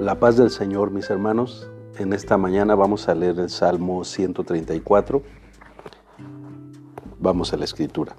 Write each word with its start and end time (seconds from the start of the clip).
La 0.00 0.18
paz 0.18 0.36
del 0.36 0.50
Señor, 0.50 0.90
mis 0.90 1.08
hermanos. 1.08 1.70
En 1.98 2.12
esta 2.12 2.36
mañana 2.36 2.74
vamos 2.74 3.08
a 3.08 3.14
leer 3.14 3.38
el 3.38 3.48
Salmo 3.48 4.02
134. 4.02 5.22
Vamos 7.20 7.52
a 7.52 7.56
la 7.56 7.64
escritura. 7.64 8.16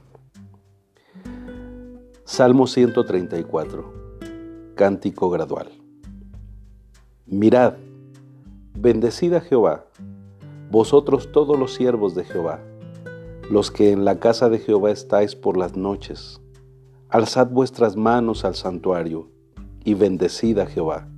Salmo 2.23 2.65
134. 2.65 3.93
Cántico 4.75 5.29
gradual. 5.29 5.69
Mirad, 7.25 7.73
bendecid 8.73 9.33
a 9.33 9.41
Jehová, 9.41 9.85
vosotros 10.71 11.33
todos 11.33 11.59
los 11.59 11.73
siervos 11.73 12.15
de 12.15 12.23
Jehová, 12.23 12.61
los 13.51 13.69
que 13.69 13.91
en 13.91 14.05
la 14.05 14.19
casa 14.19 14.47
de 14.47 14.59
Jehová 14.59 14.91
estáis 14.91 15.35
por 15.35 15.57
las 15.57 15.75
noches. 15.75 16.39
Alzad 17.09 17.49
vuestras 17.49 17.97
manos 17.97 18.45
al 18.45 18.55
santuario 18.55 19.29
y 19.83 19.93
bendecid 19.93 20.57
a 20.59 20.67
Jehová 20.67 21.09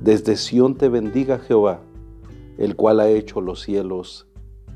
desde 0.00 0.36
Sión 0.36 0.76
te 0.76 0.88
bendiga 0.88 1.38
Jehová, 1.38 1.80
el 2.58 2.76
cual 2.76 3.00
ha 3.00 3.08
hecho 3.08 3.40
los 3.40 3.62
cielos 3.62 4.26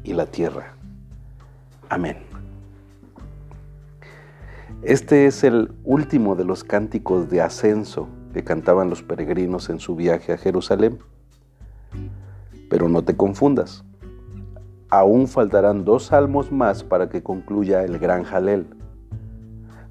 y 0.03 0.15
la 0.15 0.27
tierra. 0.27 0.77
Amén. 1.89 2.19
Este 4.83 5.27
es 5.27 5.45
el 5.45 5.73
último 5.85 6.37
de 6.37 6.45
los 6.45 6.65
cánticos 6.65 7.29
de 7.29 7.43
ascenso 7.43 8.09
que 8.33 8.45
cantaban 8.45 8.89
los 8.89 9.03
peregrinos 9.03 9.69
en 9.69 9.79
su 9.79 9.95
viaje 9.95 10.33
a 10.33 10.39
Jerusalén. 10.39 10.99
Pero 12.71 12.89
no 12.89 13.03
te 13.03 13.17
confundas. 13.17 13.85
Aún 14.89 15.29
faltarán 15.29 15.85
dos 15.85 16.05
salmos 16.05 16.51
más 16.51 16.83
para 16.83 17.11
que 17.11 17.23
concluya 17.23 17.85
el 17.85 17.99
gran 17.99 18.25
jalel. 18.25 18.67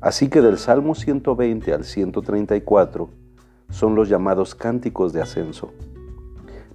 Así 0.02 0.30
que 0.30 0.42
del 0.42 0.58
Salmo 0.58 0.96
120 0.96 1.74
al 1.74 1.84
134 1.84 3.10
son 3.70 3.96
los 3.96 4.10
llamados 4.10 4.56
cánticos 4.56 5.14
de 5.14 5.22
ascenso. 5.22 5.72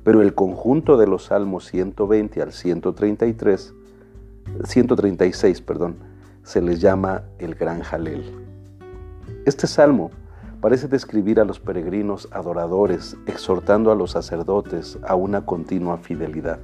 Pero 0.02 0.22
el 0.22 0.34
conjunto 0.34 0.96
de 0.96 1.06
los 1.06 1.24
salmos 1.24 1.66
120 1.66 2.42
al 2.42 2.52
133, 2.52 3.74
136, 4.64 5.60
perdón, 5.62 5.96
se 6.42 6.60
les 6.60 6.80
llama 6.80 7.22
el 7.38 7.54
Gran 7.54 7.80
Jalel. 7.80 8.24
Este 9.46 9.66
salmo 9.66 10.10
parece 10.60 10.88
describir 10.88 11.40
a 11.40 11.44
los 11.44 11.60
peregrinos 11.60 12.28
adoradores, 12.32 13.16
exhortando 13.26 13.90
a 13.90 13.94
los 13.94 14.12
sacerdotes 14.12 14.98
a 15.06 15.14
una 15.14 15.44
continua 15.44 15.98
fidelidad. 15.98 16.58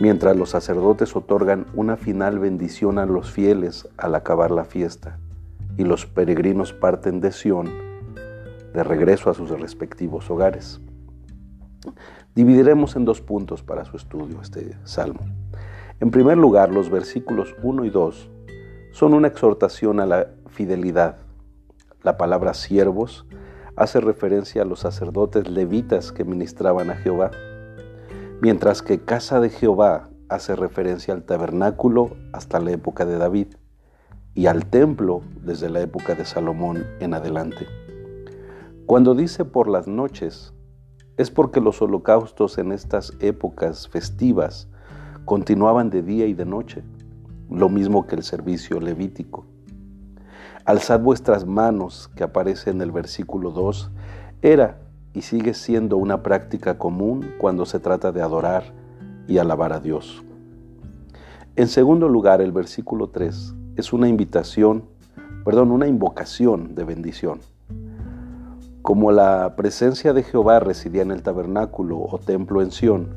Mientras 0.00 0.36
los 0.36 0.50
sacerdotes 0.50 1.14
otorgan 1.14 1.66
una 1.74 1.96
final 1.96 2.38
bendición 2.38 2.98
a 2.98 3.06
los 3.06 3.30
fieles 3.30 3.88
al 3.98 4.14
acabar 4.14 4.50
la 4.50 4.64
fiesta, 4.64 5.18
y 5.76 5.84
los 5.84 6.06
peregrinos 6.06 6.72
parten 6.72 7.20
de 7.20 7.32
Sión, 7.32 7.89
de 8.72 8.84
regreso 8.84 9.30
a 9.30 9.34
sus 9.34 9.50
respectivos 9.50 10.30
hogares. 10.30 10.80
Dividiremos 12.34 12.96
en 12.96 13.04
dos 13.04 13.20
puntos 13.20 13.62
para 13.62 13.84
su 13.84 13.96
estudio 13.96 14.40
este 14.40 14.76
salmo. 14.84 15.20
En 15.98 16.10
primer 16.10 16.38
lugar, 16.38 16.70
los 16.70 16.90
versículos 16.90 17.54
1 17.62 17.84
y 17.84 17.90
2 17.90 18.30
son 18.92 19.14
una 19.14 19.28
exhortación 19.28 20.00
a 20.00 20.06
la 20.06 20.28
fidelidad. 20.48 21.18
La 22.02 22.16
palabra 22.16 22.54
siervos 22.54 23.26
hace 23.76 24.00
referencia 24.00 24.62
a 24.62 24.64
los 24.64 24.80
sacerdotes 24.80 25.48
levitas 25.48 26.12
que 26.12 26.24
ministraban 26.24 26.90
a 26.90 26.96
Jehová, 26.96 27.30
mientras 28.40 28.82
que 28.82 29.00
casa 29.00 29.40
de 29.40 29.50
Jehová 29.50 30.10
hace 30.28 30.54
referencia 30.54 31.12
al 31.12 31.24
tabernáculo 31.24 32.16
hasta 32.32 32.60
la 32.60 32.70
época 32.70 33.04
de 33.04 33.18
David 33.18 33.48
y 34.34 34.46
al 34.46 34.66
templo 34.66 35.22
desde 35.42 35.68
la 35.68 35.80
época 35.80 36.14
de 36.14 36.24
Salomón 36.24 36.86
en 37.00 37.14
adelante. 37.14 37.66
Cuando 38.86 39.14
dice 39.14 39.44
por 39.44 39.68
las 39.68 39.86
noches, 39.86 40.52
es 41.16 41.30
porque 41.30 41.60
los 41.60 41.80
holocaustos 41.82 42.58
en 42.58 42.72
estas 42.72 43.12
épocas 43.20 43.88
festivas 43.88 44.68
continuaban 45.24 45.90
de 45.90 46.02
día 46.02 46.26
y 46.26 46.34
de 46.34 46.44
noche, 46.44 46.82
lo 47.50 47.68
mismo 47.68 48.06
que 48.06 48.16
el 48.16 48.22
servicio 48.22 48.80
levítico. 48.80 49.46
Alzad 50.64 51.00
vuestras 51.00 51.46
manos, 51.46 52.08
que 52.16 52.24
aparece 52.24 52.70
en 52.70 52.80
el 52.80 52.90
versículo 52.90 53.50
2, 53.50 53.90
era 54.42 54.80
y 55.12 55.22
sigue 55.22 55.54
siendo 55.54 55.96
una 55.96 56.22
práctica 56.22 56.78
común 56.78 57.32
cuando 57.38 57.66
se 57.66 57.80
trata 57.80 58.12
de 58.12 58.22
adorar 58.22 58.72
y 59.26 59.38
alabar 59.38 59.72
a 59.72 59.80
Dios. 59.80 60.22
En 61.56 61.68
segundo 61.68 62.08
lugar, 62.08 62.40
el 62.40 62.52
versículo 62.52 63.10
3 63.10 63.54
es 63.76 63.92
una 63.92 64.08
invitación, 64.08 64.84
perdón, 65.44 65.70
una 65.70 65.86
invocación 65.86 66.74
de 66.74 66.84
bendición. 66.84 67.40
Como 68.90 69.12
la 69.12 69.54
presencia 69.54 70.12
de 70.12 70.24
Jehová 70.24 70.58
residía 70.58 71.02
en 71.02 71.12
el 71.12 71.22
tabernáculo 71.22 72.00
o 72.00 72.18
templo 72.18 72.60
en 72.60 72.72
Sión, 72.72 73.14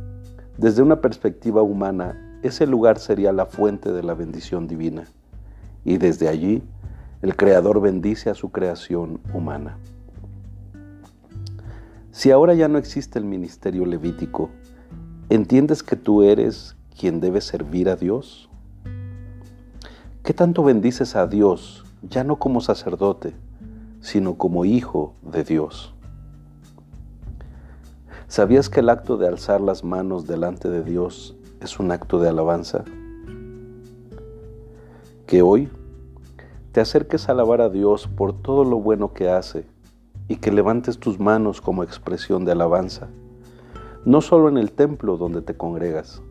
desde 0.56 0.84
una 0.84 1.02
perspectiva 1.02 1.64
humana, 1.64 2.40
ese 2.44 2.68
lugar 2.68 3.00
sería 3.00 3.32
la 3.32 3.48
fuente 3.48 3.92
de 3.92 4.04
la 4.04 4.14
bendición 4.14 4.68
divina. 4.68 5.06
Y 5.84 5.98
desde 5.98 6.28
allí, 6.28 6.62
el 7.24 7.36
Creador 7.36 7.82
bendice 7.82 8.30
a 8.30 8.36
su 8.36 8.52
creación 8.52 9.20
humana. 9.34 9.80
Si 12.12 12.30
ahora 12.30 12.54
ya 12.54 12.68
no 12.68 12.78
existe 12.78 13.18
el 13.18 13.26
ministerio 13.26 13.88
levítico, 13.88 14.52
¿entiendes 15.30 15.82
que 15.82 15.96
tú 15.96 16.22
eres 16.22 16.76
quien 16.96 17.20
debe 17.20 17.42
servir 17.42 17.90
a 17.90 17.96
Dios? 17.96 18.48
¿Qué 20.22 20.36
tanto 20.36 20.64
bendices 20.64 21.16
a 21.16 21.26
Dios, 21.26 21.84
ya 22.04 22.24
no 22.24 22.38
como 22.38 22.62
sacerdote, 22.62 23.34
sino 24.03 24.36
como 24.36 24.66
hijo 24.66 25.16
de 25.22 25.46
Dios. 25.46 25.96
¿Sabías 28.28 28.69
que 28.69 28.81
el 28.81 28.90
acto 28.90 29.16
de 29.18 29.28
alzar 29.28 29.62
las 29.62 29.84
manos 29.84 30.28
delante 30.28 30.69
de 30.69 30.84
Dios 30.84 31.36
es 31.62 31.80
un 31.80 31.90
acto 31.91 32.19
de 32.19 32.28
alabanza? 32.28 32.84
Que 35.25 35.42
hoy 35.42 35.69
te 36.74 36.81
acerques 36.81 37.30
a 37.30 37.31
alabar 37.31 37.62
a 37.62 37.69
Dios 37.69 38.08
por 38.08 38.34
todo 38.34 38.66
lo 38.66 38.78
bueno 38.78 39.13
que 39.13 39.30
hace 39.30 39.66
y 40.28 40.36
que 40.36 40.52
levantes 40.52 41.00
tus 41.00 41.19
manos 41.19 41.62
como 41.62 41.84
expresión 41.84 42.44
de 42.44 42.52
alabanza, 42.52 43.08
no 44.03 44.19
solo 44.19 44.50
en 44.50 44.58
el 44.58 44.74
templo 44.74 45.16
donde 45.16 45.42
te 45.42 45.56
congregas, 45.56 46.22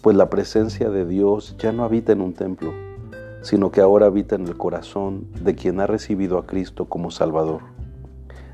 pues 0.00 0.16
la 0.16 0.30
presencia 0.30 0.88
de 0.88 1.04
Dios 1.04 1.56
ya 1.58 1.72
no 1.72 1.84
habita 1.84 2.12
en 2.12 2.22
un 2.22 2.32
templo, 2.32 2.72
sino 3.46 3.70
que 3.70 3.80
ahora 3.80 4.06
habita 4.06 4.34
en 4.34 4.48
el 4.48 4.56
corazón 4.56 5.28
de 5.40 5.54
quien 5.54 5.78
ha 5.78 5.86
recibido 5.86 6.36
a 6.36 6.46
Cristo 6.46 6.86
como 6.86 7.12
Salvador. 7.12 7.60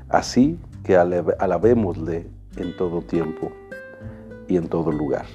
Así 0.07 0.59
que 0.83 0.97
alabémosle 0.97 2.27
en 2.57 2.77
todo 2.77 3.01
tiempo 3.01 3.51
y 4.47 4.55
en 4.55 4.67
todo 4.67 4.91
lugar. 4.91 5.25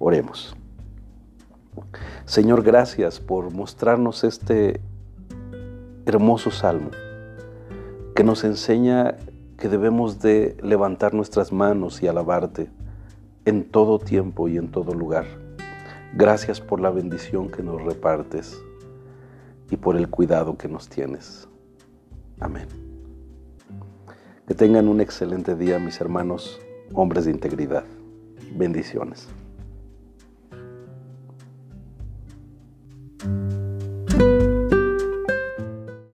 Oremos. 0.00 0.56
Señor, 2.24 2.64
gracias 2.64 3.20
por 3.20 3.54
mostrarnos 3.54 4.24
este 4.24 4.80
hermoso 6.04 6.50
salmo 6.50 6.90
que 8.16 8.24
nos 8.24 8.42
enseña 8.42 9.18
que 9.56 9.68
debemos 9.68 10.18
de 10.18 10.56
levantar 10.64 11.14
nuestras 11.14 11.52
manos 11.52 12.02
y 12.02 12.08
alabarte 12.08 12.70
en 13.44 13.70
todo 13.70 14.00
tiempo 14.00 14.48
y 14.48 14.56
en 14.56 14.72
todo 14.72 14.94
lugar. 14.94 15.26
Gracias 16.14 16.60
por 16.60 16.80
la 16.80 16.90
bendición 16.90 17.50
que 17.50 17.62
nos 17.62 17.82
repartes 17.82 18.60
y 19.70 19.76
por 19.76 19.96
el 19.96 20.08
cuidado 20.08 20.58
que 20.58 20.68
nos 20.68 20.88
tienes. 20.88 21.48
Amén. 22.40 22.66
Que 24.48 24.54
tengan 24.54 24.88
un 24.88 25.00
excelente 25.00 25.54
día, 25.54 25.78
mis 25.78 26.00
hermanos, 26.00 26.60
hombres 26.94 27.26
de 27.26 27.30
integridad. 27.30 27.84
Bendiciones. 28.56 29.28